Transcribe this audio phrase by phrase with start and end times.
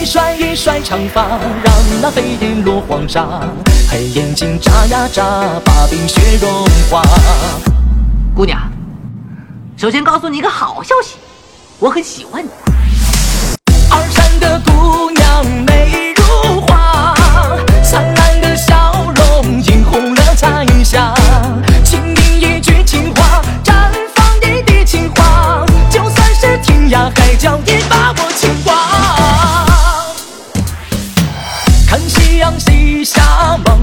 [0.00, 1.26] 一甩一甩长发，
[1.64, 3.26] 让那飞燕落黄沙。
[3.90, 5.24] 黑眼睛眨呀眨，
[5.64, 7.02] 把冰雪融化。
[8.32, 8.60] 姑娘，
[9.76, 11.16] 首先告诉你一个好消息，
[11.80, 12.48] 我很喜欢你。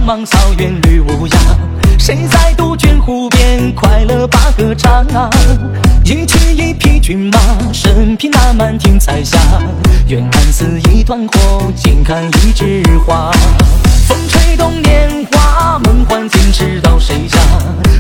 [0.06, 1.36] 茫茫草原绿无涯。
[1.98, 5.04] 谁在杜鹃湖边快乐把歌唱？
[6.04, 7.40] 一骑一匹骏马，
[7.74, 9.36] 身披那满天彩霞。
[10.08, 13.32] 远看似一团火，近看一枝花。
[14.08, 17.40] 风吹动年华，梦幻天知道谁家？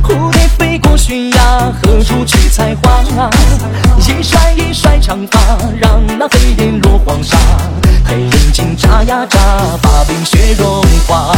[0.03, 3.31] 蝴蝶飞过悬崖，何处去采花？
[3.97, 5.39] 一甩一甩长发，
[5.81, 7.35] 让那飞燕落黄沙。
[8.05, 9.39] 黑眼睛眨呀眨，
[9.81, 11.35] 把冰雪融化。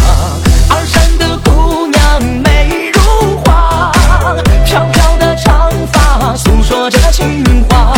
[0.70, 3.92] 二山的姑娘美如花，
[4.66, 7.94] 飘飘的长发诉说着情话。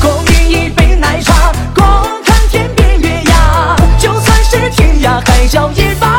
[0.00, 1.84] 共饮一杯奶茶，共
[2.24, 3.76] 看天边月牙。
[3.98, 6.09] 就算是天涯海角，也把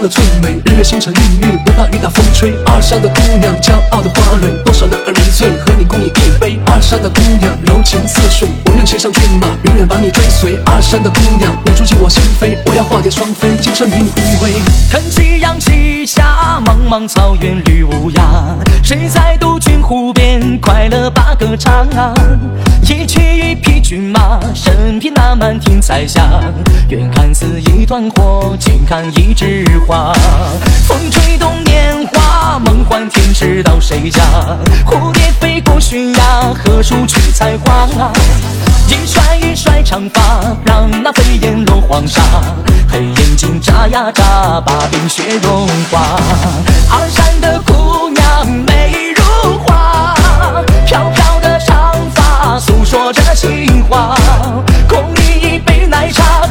[0.00, 2.52] 的最美，日月星辰孕育，不怕雨打风吹。
[2.66, 6.58] 二山的姑娘骄傲的花蕊，多少男儿迷醉，和你共饮一杯。
[6.66, 10.56] 二山的姑娘柔情似水，我愿骑上骏马，永远把你追随。
[10.66, 14.90] 二山的姑娘，你住进我心扉，我要化蝶双飞，今生与你依偎。
[14.90, 18.22] 看夕阳西下，茫茫草原绿无涯。
[18.84, 22.14] 谁在杜鹃湖边快乐把歌唱啊？
[22.82, 26.22] 一曲一匹骏马，身披那满天彩霞。
[26.88, 29.87] 远看似一团火，近看一枝花。
[29.88, 30.12] 花
[30.86, 34.20] 风吹动年华，梦幻天知到谁家？
[34.84, 36.22] 蝴蝶飞过悬崖，
[36.62, 37.88] 何处去采花？
[38.86, 42.20] 一甩一甩长发，让那飞燕落黄沙。
[42.86, 46.20] 黑眼睛眨呀眨，把冰雪融化。
[46.90, 50.14] 二山的姑娘美如花，
[50.84, 54.14] 飘飘的长发诉说着情话。
[54.86, 56.46] 共饮一杯奶茶，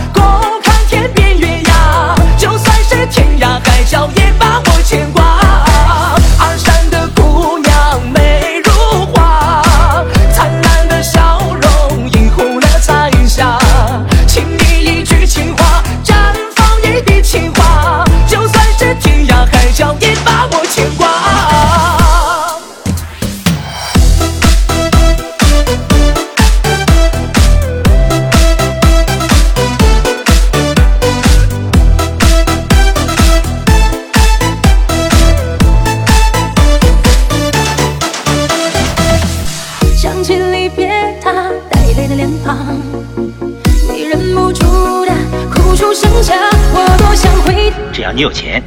[48.17, 48.63] 你有钱，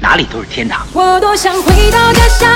[0.00, 0.86] 哪里都是天堂。
[0.92, 2.48] 我多想回到家乡，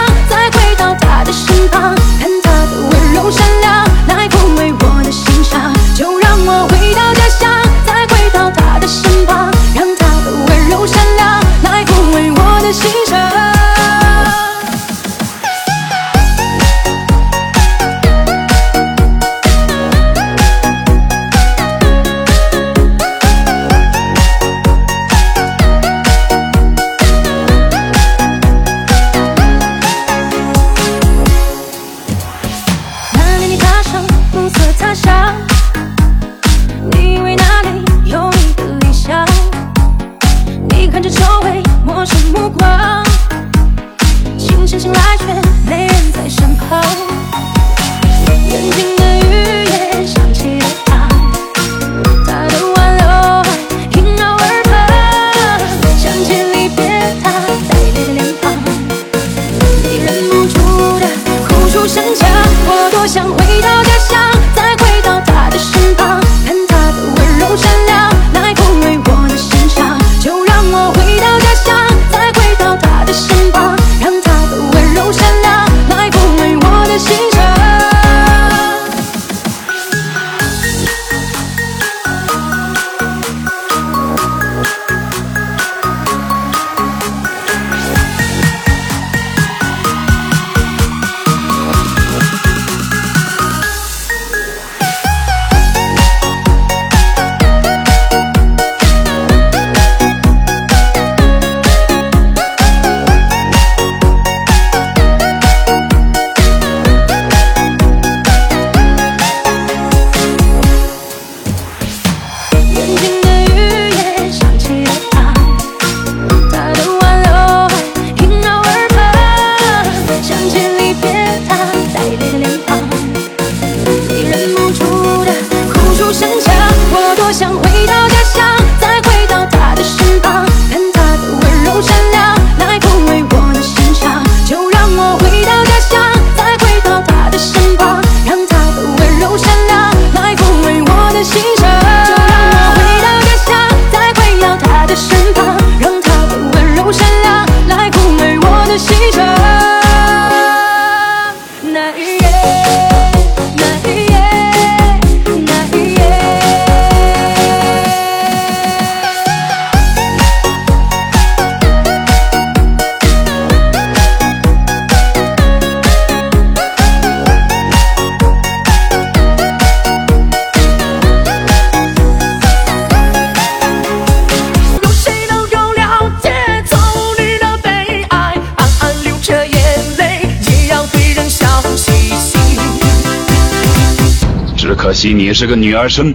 [185.18, 186.14] 你是个女儿身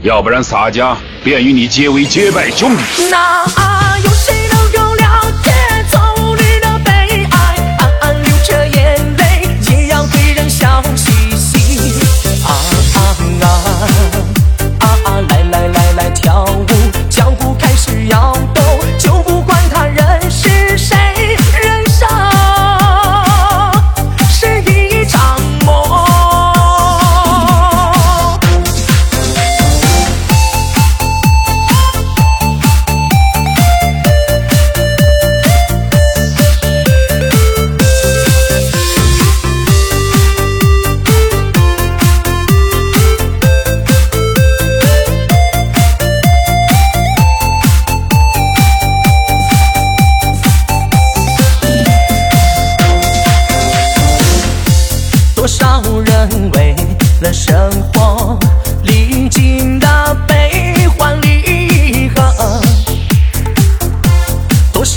[0.00, 2.82] 要不然洒家便与你结为结拜兄弟。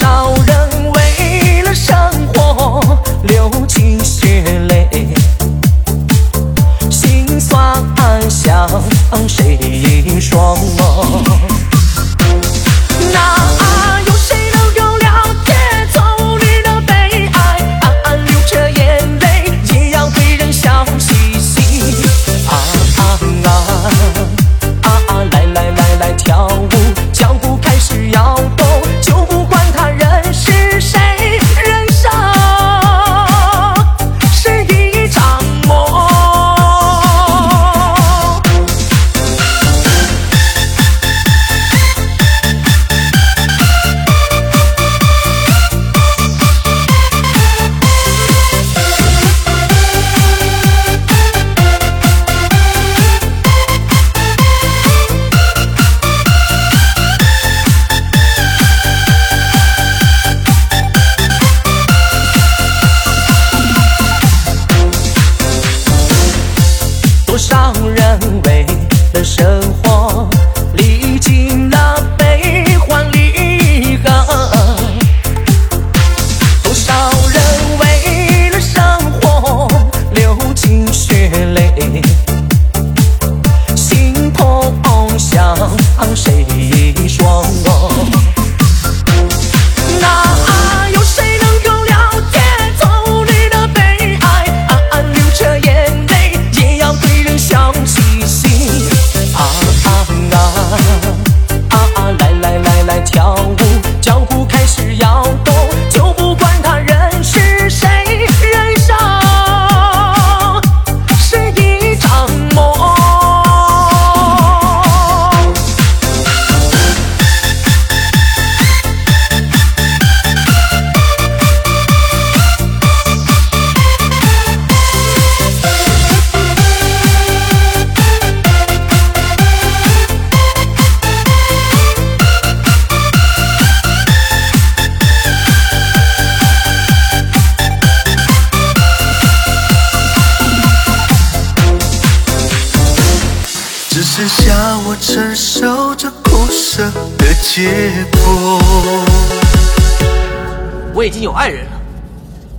[0.01, 1.95] 老人为了生
[2.33, 2.81] 活
[3.24, 5.07] 流尽血泪，
[6.89, 7.83] 心酸
[8.30, 8.68] 向
[9.27, 10.57] 谁说？
[13.13, 13.19] 那
[13.59, 13.70] 爱。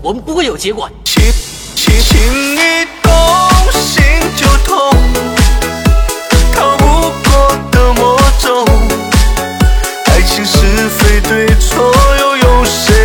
[0.03, 0.91] 我们不会有结果。
[1.05, 1.23] 情
[2.01, 3.13] 情一动
[3.73, 4.03] 心
[4.37, 4.91] 就痛
[6.55, 6.85] 逃不
[7.31, 8.65] 过的魔咒
[10.07, 13.02] 爱情是非对错又有谁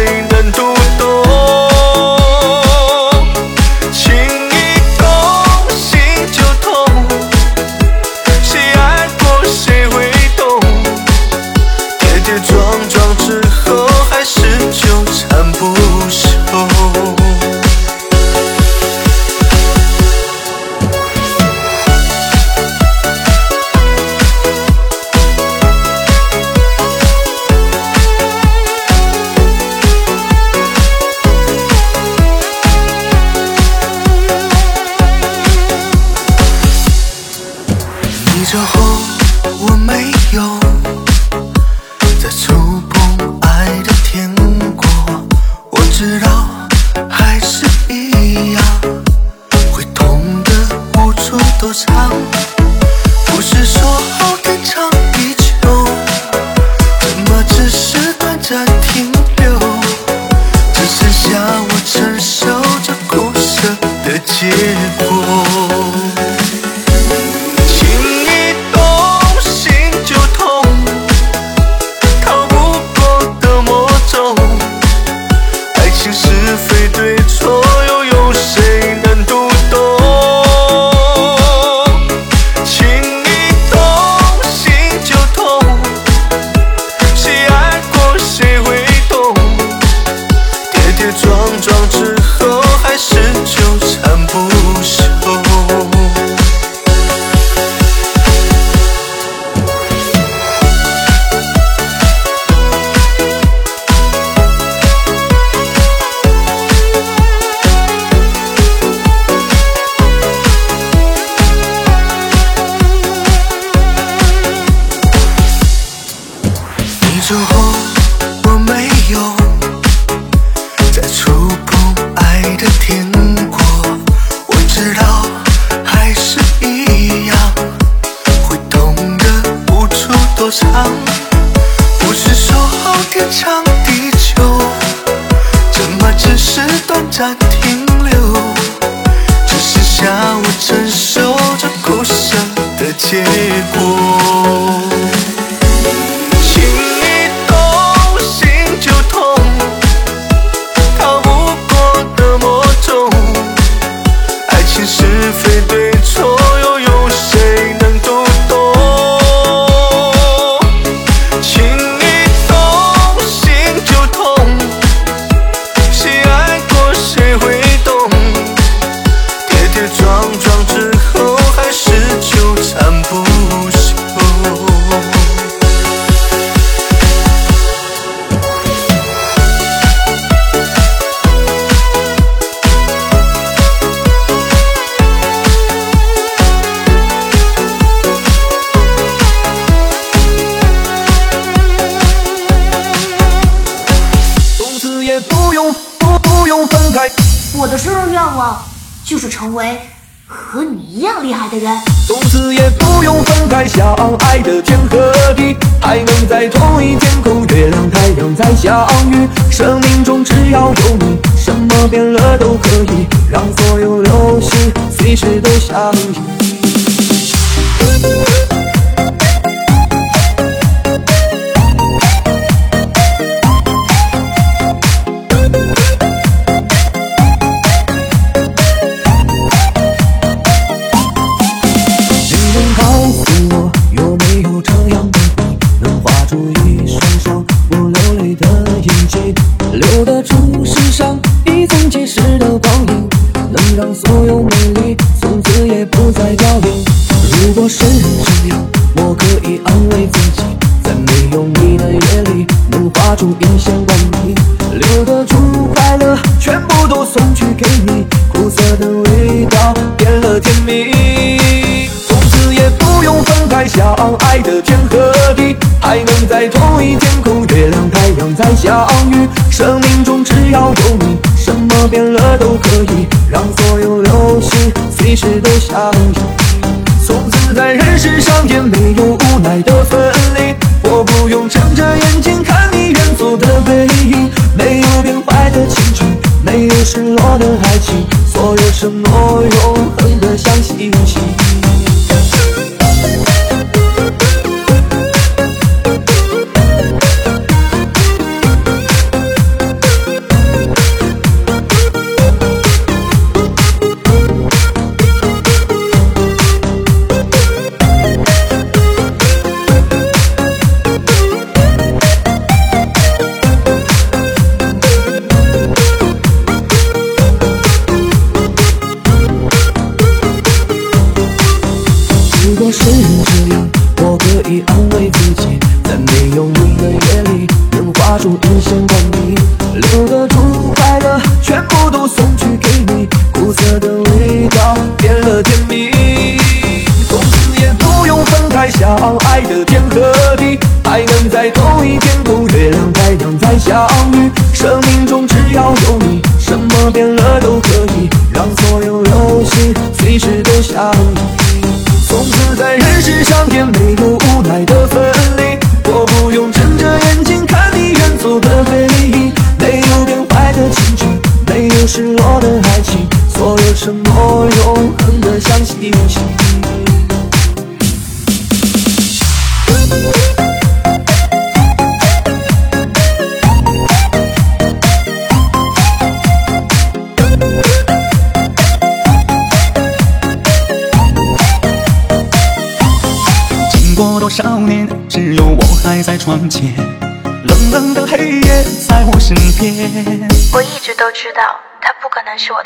[143.12, 143.47] 的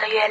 [0.01, 0.30] 的月亮。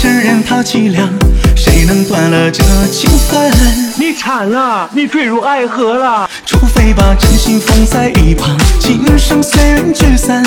[0.00, 1.12] 痴人抛凄凉，
[1.56, 3.50] 谁能断了这情分？
[3.98, 6.30] 你惨了，你坠入爱河了。
[6.46, 10.40] 除非把真心放在一旁，今生随缘聚散，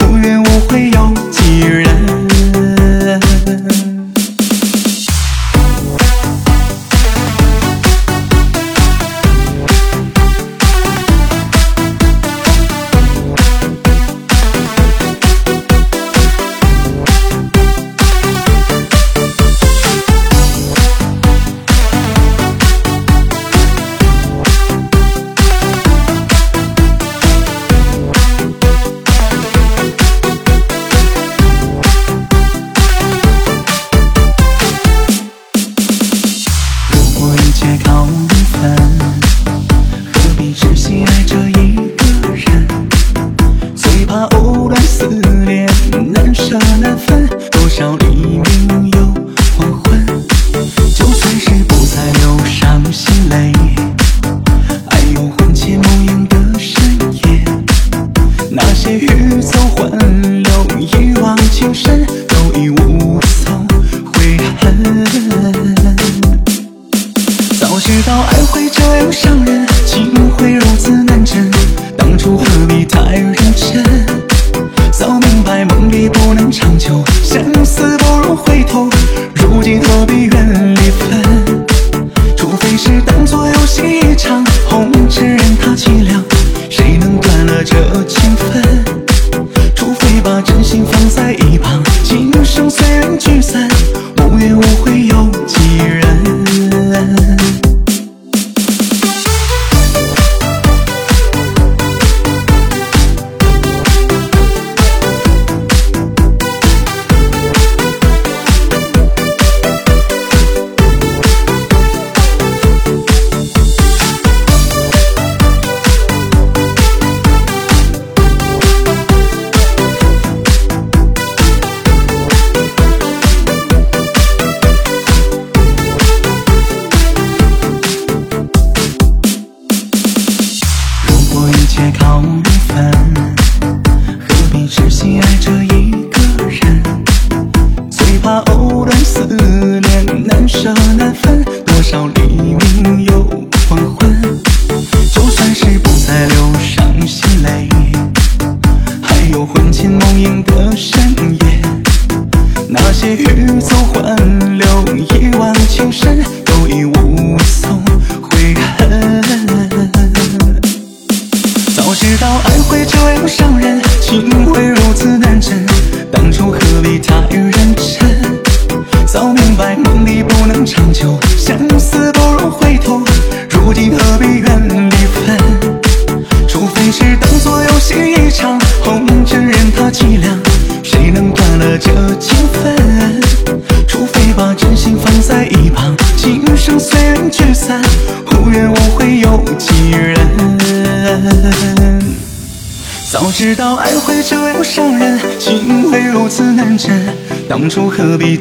[0.00, 2.25] 无怨无悔有几人？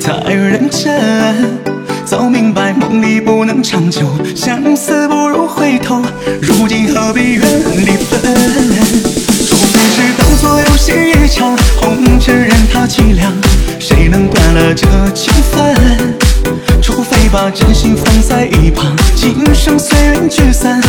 [0.06, 1.60] 太认真。
[2.06, 4.02] 早明白梦里不能长久，
[4.36, 6.00] 相思不如回头。
[6.39, 7.41] 如今何必怨
[7.76, 8.22] 离分？
[9.48, 13.34] 终非是当作游戏一场，红尘任他凄凉，
[13.80, 15.76] 谁能断了这情分？
[16.84, 20.80] 除非把真心放在一旁，今生随缘聚散。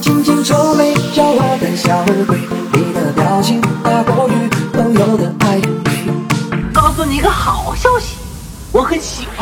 [0.00, 2.38] 轻轻皱眉，狡猾的小乌龟，
[2.72, 4.32] 你的表情大过于
[4.72, 5.70] 朋友的暧昧。
[6.72, 8.16] 告诉你一个好消息，
[8.70, 9.37] 我很喜欢。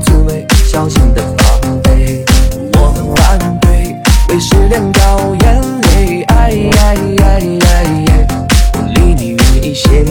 [0.00, 2.24] 滋味小心的防备
[2.74, 3.96] 我们反对
[4.28, 8.26] 为失恋掉眼泪哎呀呀呀呀
[8.74, 10.04] 我离你远一些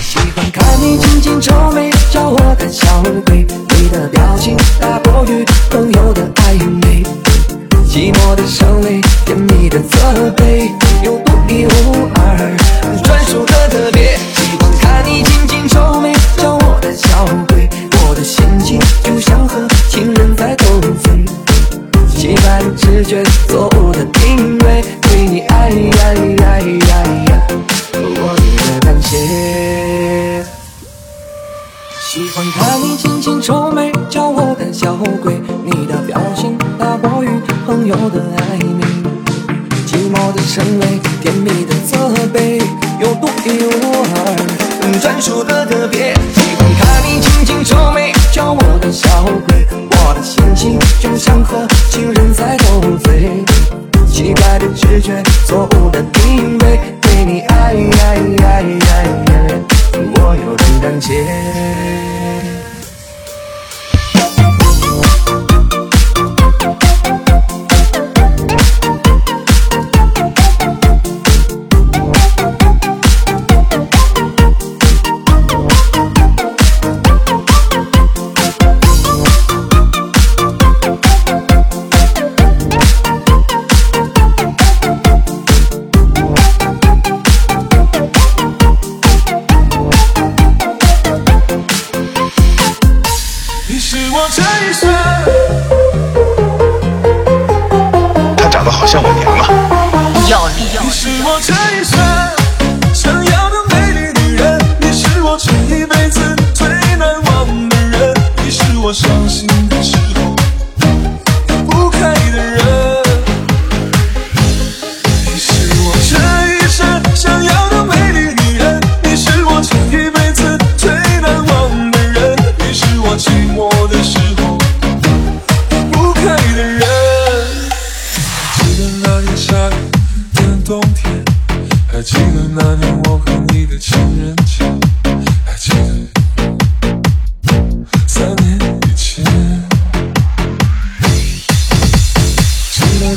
[0.00, 3.46] 喜欢看你紧紧皱眉叫我胆小鬼
[3.76, 7.02] 你的表情大过于朋友的暧昧
[7.86, 10.70] 寂寞的称谓甜蜜的责备
[11.02, 12.56] 有独一无二
[13.02, 14.17] 专属的特别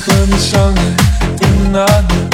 [0.02, 0.86] 和你相爱
[1.38, 2.31] 的那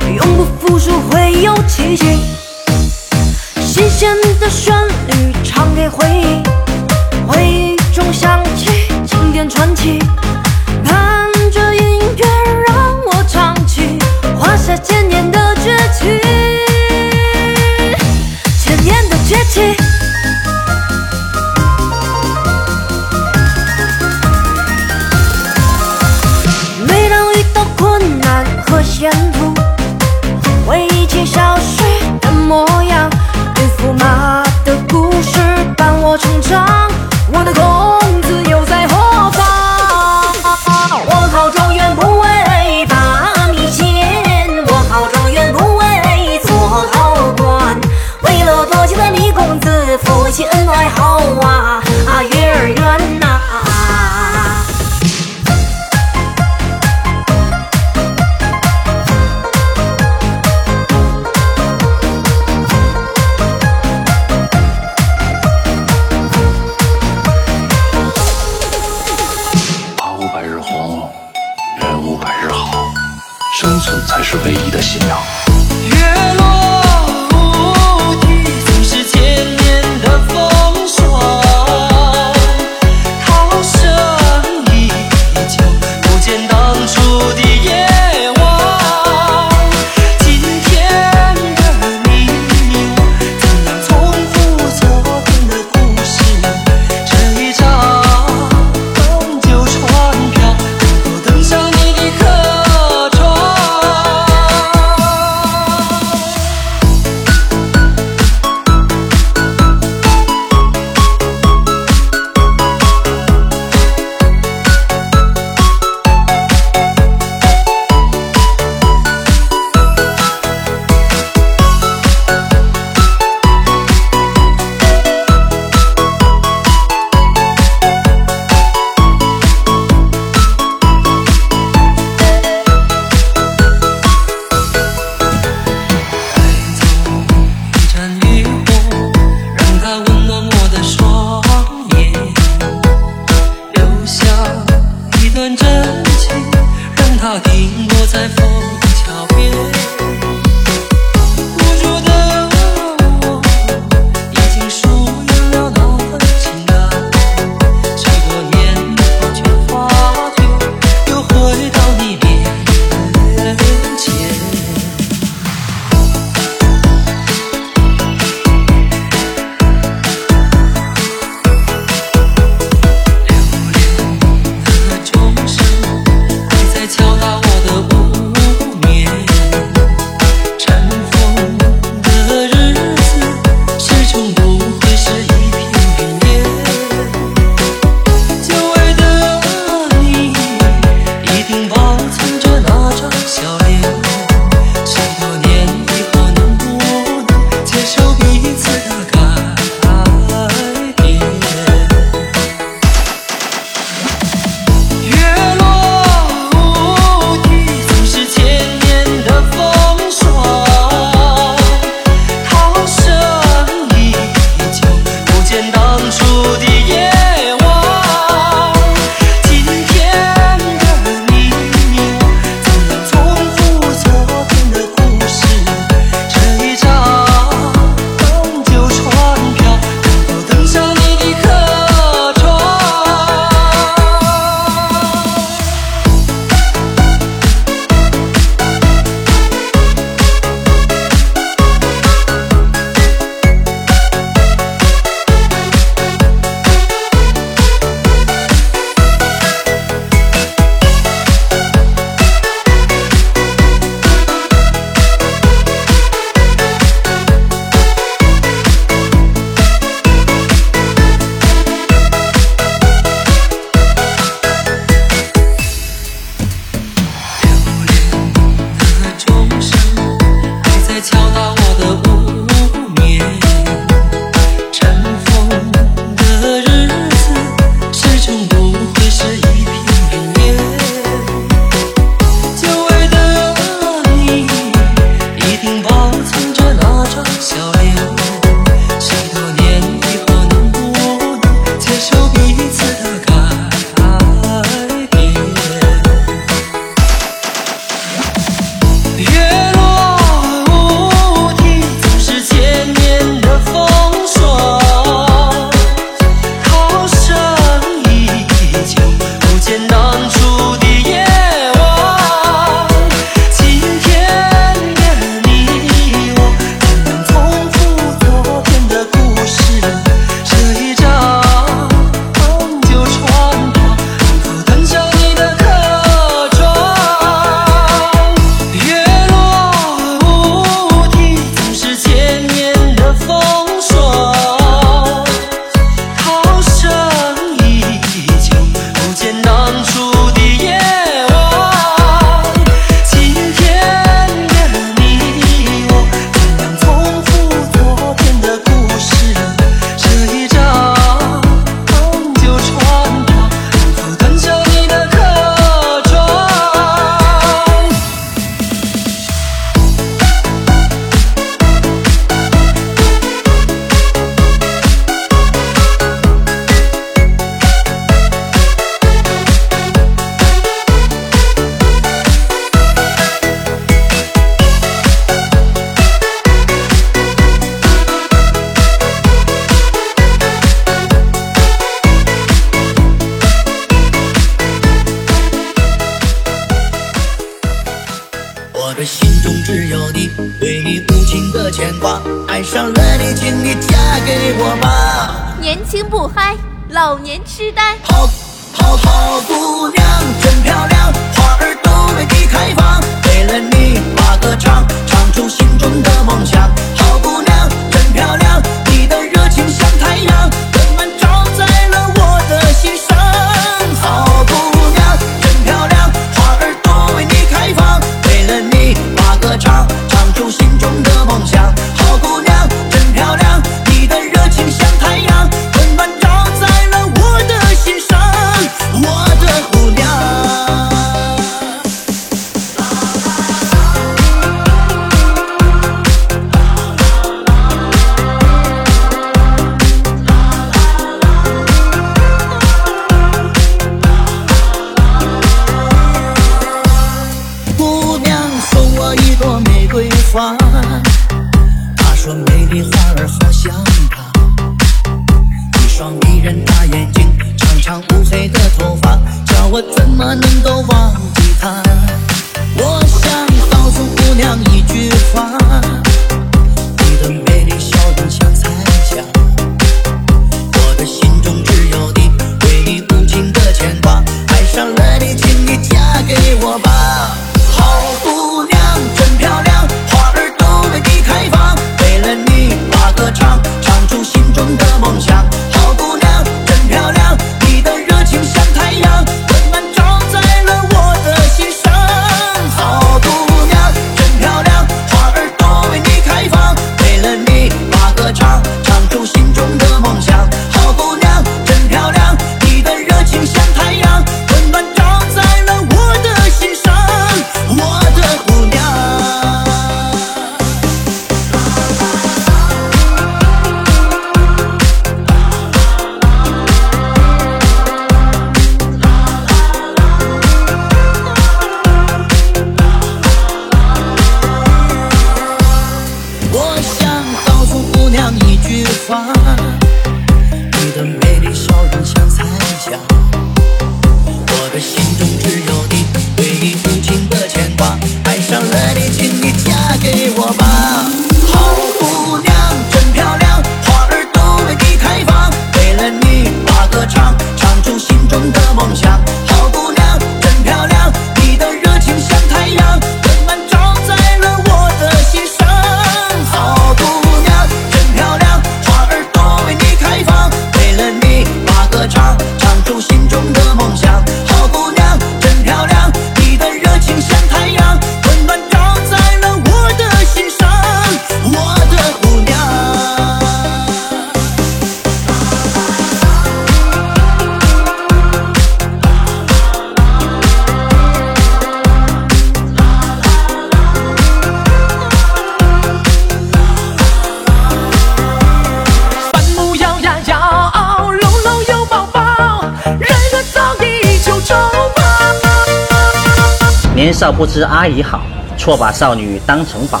[597.38, 598.20] 不知阿姨好
[598.58, 600.00] 错把少女当成宝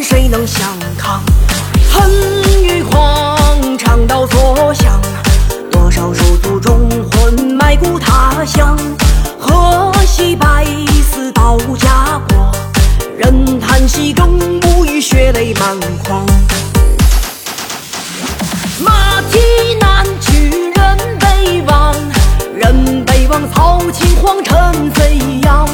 [0.00, 1.20] 谁能相抗
[1.90, 2.08] 恨
[2.62, 5.00] 与狂长刀所向
[5.70, 8.78] 多少手足忠魂埋骨他乡
[9.38, 10.64] 何惜百
[11.02, 12.50] 死报家国
[13.18, 16.24] 忍叹惜更无语血泪满眶
[18.78, 21.94] 马蹄南去人北望
[22.54, 25.66] 人北望草青黄尘飞扬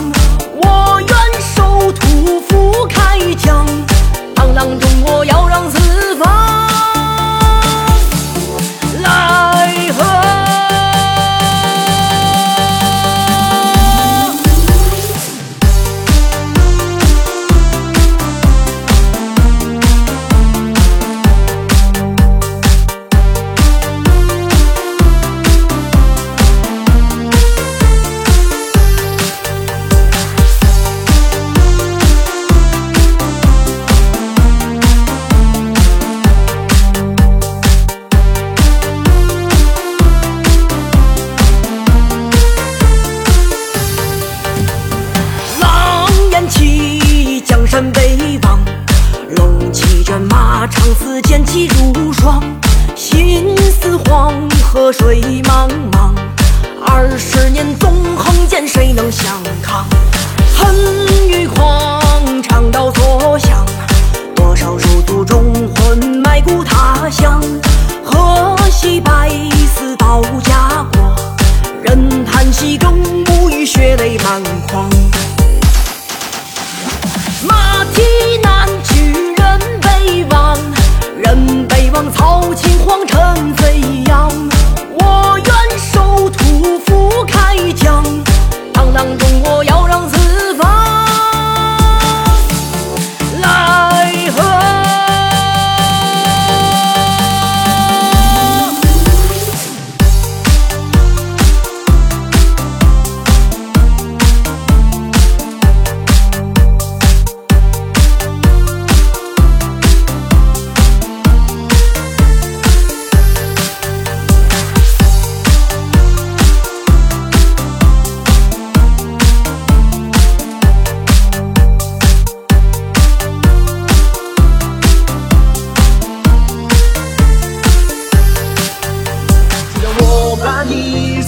[0.63, 1.17] 我愿
[1.55, 3.67] 守土复开疆
[4.59, 5.78] 当中我要让自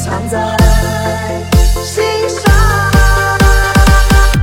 [0.04, 0.56] 藏在
[1.84, 2.50] 心上。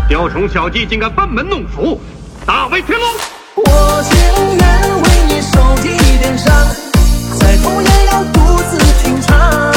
[0.08, 2.00] 雕虫小技竟敢班门弄斧
[2.46, 3.08] 大威天龙。
[3.56, 4.16] 我情
[4.56, 6.54] 愿为你受一点伤
[7.40, 8.40] 再痛也要独
[8.70, 9.72] 自品尝。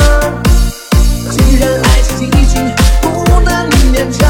[1.31, 2.71] 既然爱情已经
[3.01, 4.29] 不能勉强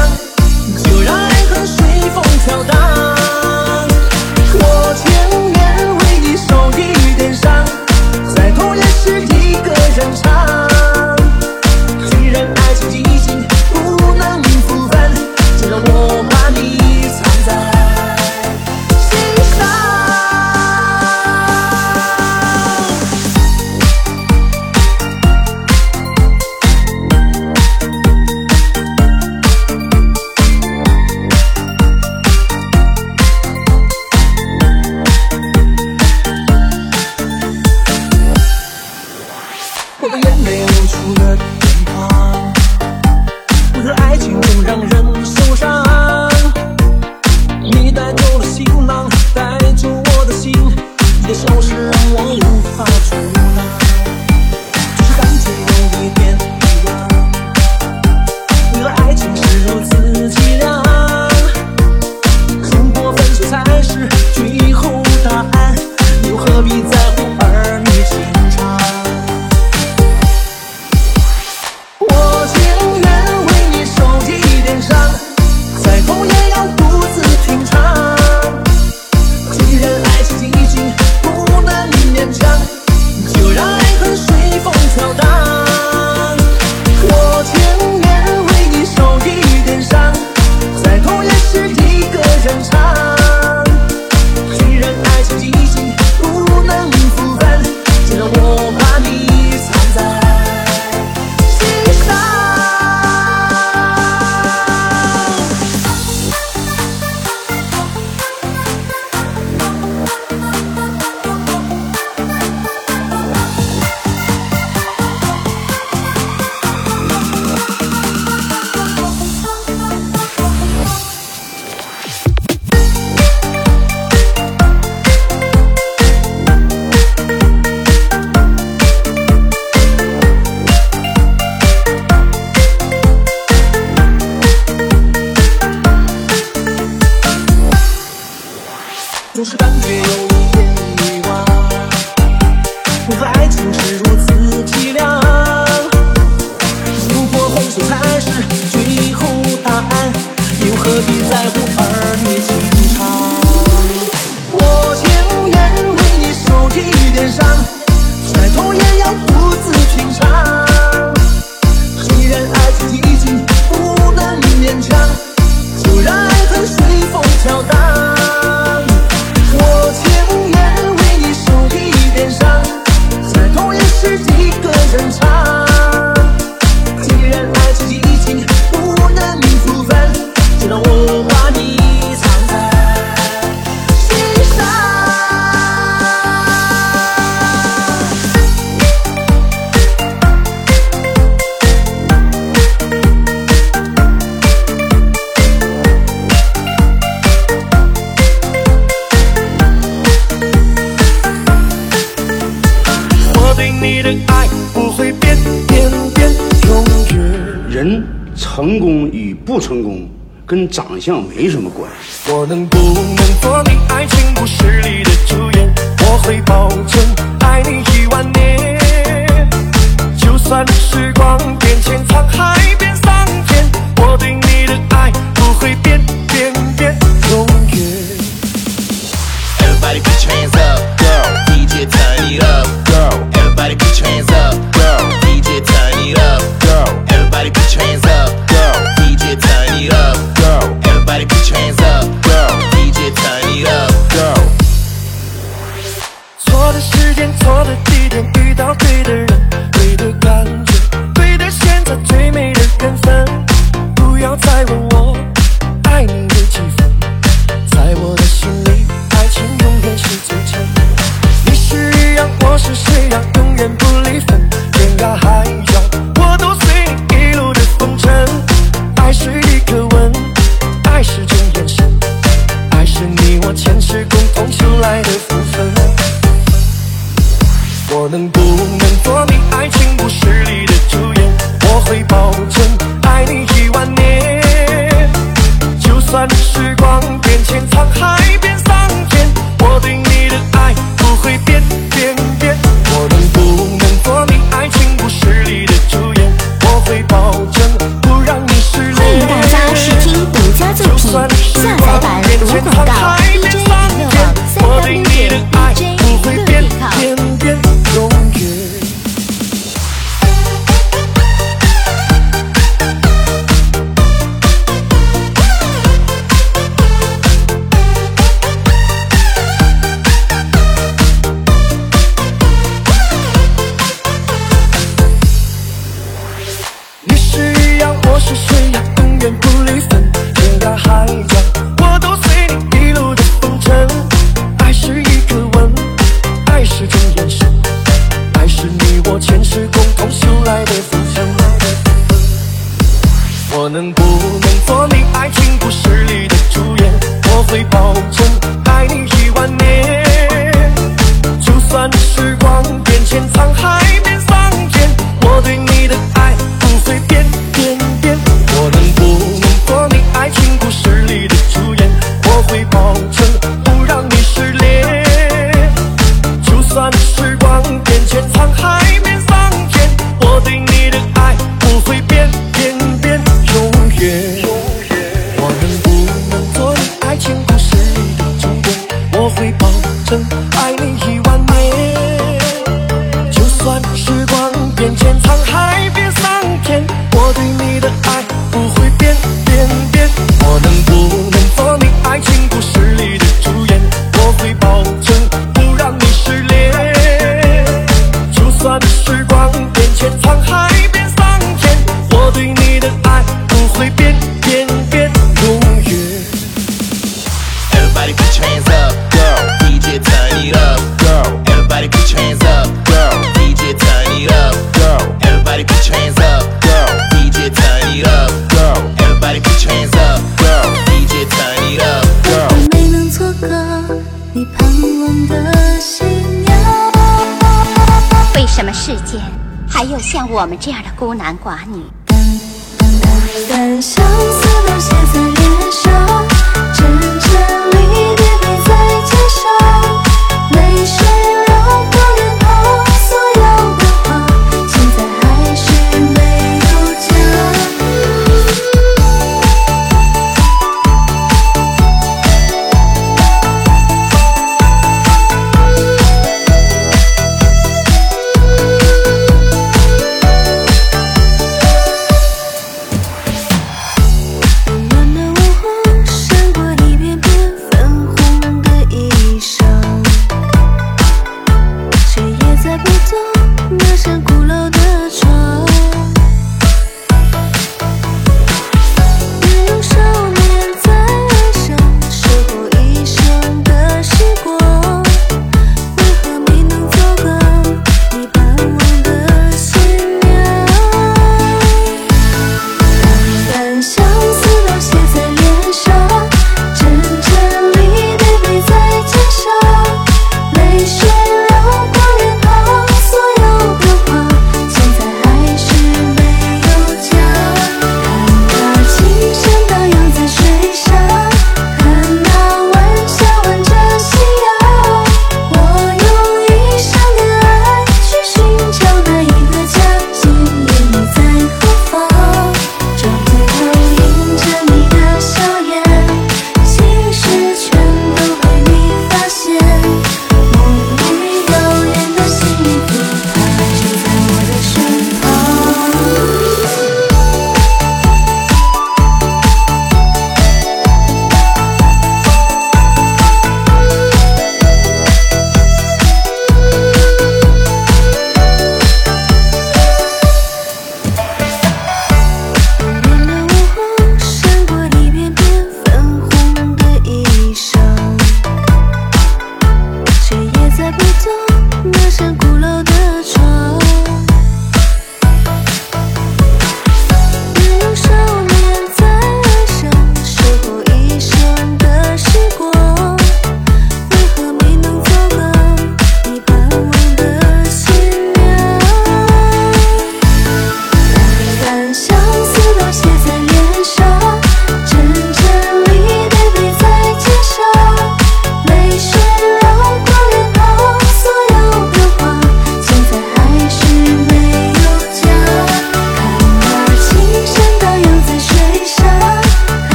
[211.01, 212.10] 像没什么关系。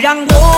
[0.00, 0.57] 让我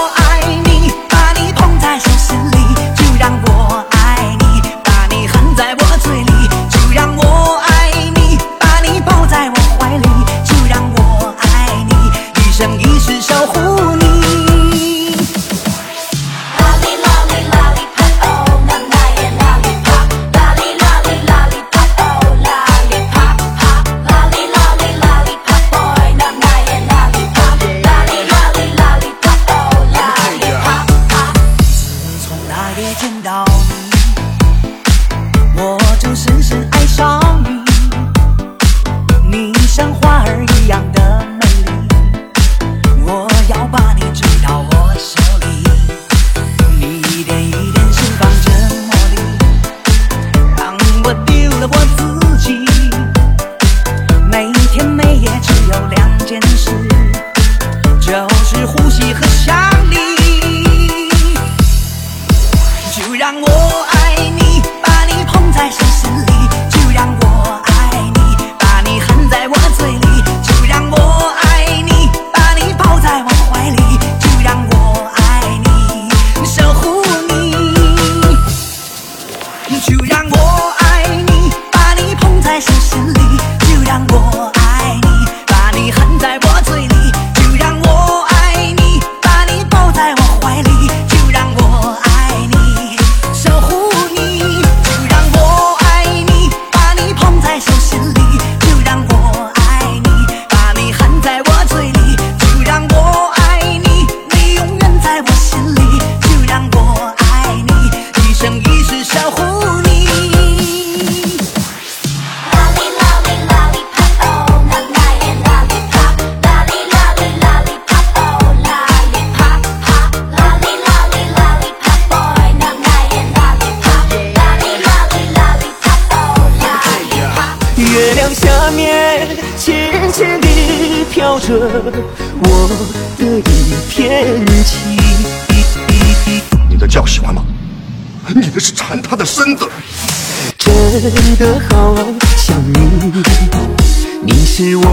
[144.22, 144.84] 你，是我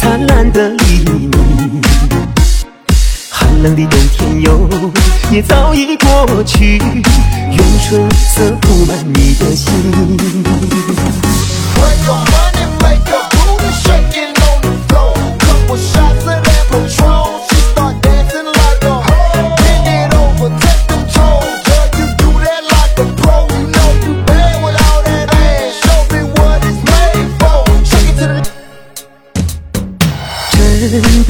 [0.00, 1.30] 灿烂的黎明。
[3.30, 4.68] 寒冷的冬天哟，
[5.30, 9.68] 也早已过去，愿春色铺满你的心。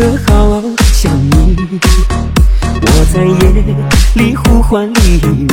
[0.02, 0.60] 的好
[0.92, 1.56] 想你，
[2.80, 3.64] 我在夜
[4.14, 5.48] 里呼唤黎明。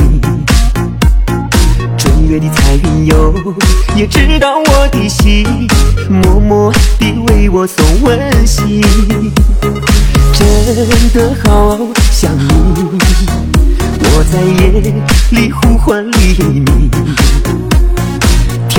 [1.96, 3.32] 正月的彩云哟，
[3.94, 5.46] 也知道我的心，
[6.08, 8.82] 默默地为我送温馨。
[10.32, 11.78] 真的好
[12.10, 12.98] 想你，
[14.02, 14.80] 我在夜
[15.30, 16.66] 里呼唤黎明。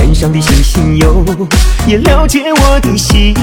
[0.02, 1.24] 天上的星星哟，
[1.86, 3.36] 也了解我的心，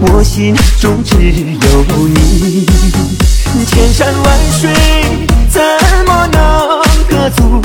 [0.00, 2.66] 我心中只有你。
[3.64, 4.72] 千山万水
[5.48, 5.62] 怎
[6.04, 7.62] 么能隔阻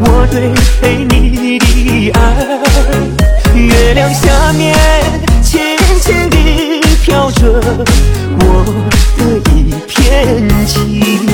[0.00, 2.18] 我对你的爱？
[3.58, 4.72] 月亮下面
[5.42, 5.60] 轻
[6.00, 7.60] 轻地飘着
[8.38, 8.64] 我
[9.18, 9.20] 的
[9.50, 11.26] 一片情，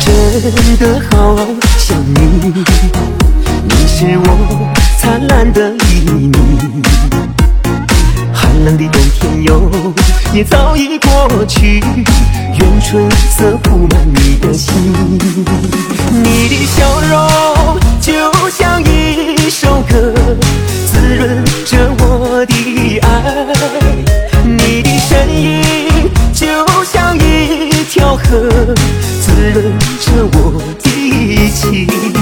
[0.00, 1.36] 真的好
[1.78, 2.52] 想你，
[3.68, 4.75] 你是我。
[5.06, 6.32] 灿烂的黎明，
[8.34, 9.70] 寒冷的冬天哟，
[10.34, 11.78] 也早已过去。
[12.58, 14.74] 愿春色铺满你的心，
[16.10, 18.12] 你的笑容就
[18.50, 20.12] 像一首歌，
[20.90, 23.06] 滋润着我的爱。
[24.44, 26.46] 你的身影就
[26.84, 28.74] 像一条河，
[29.20, 32.15] 滋润着我的情。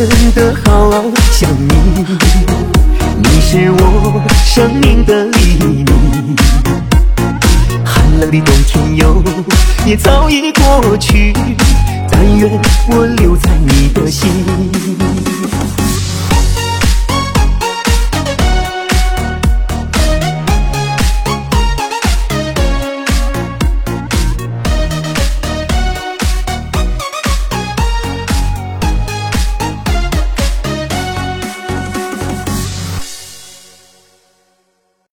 [0.00, 0.90] 真的好
[1.30, 2.06] 想你，
[3.22, 5.86] 你是我生命的黎明。
[7.84, 9.22] 寒冷的冬天哟，
[9.84, 11.34] 也早已过去，
[12.10, 12.50] 但愿
[12.88, 14.30] 我留在你的心。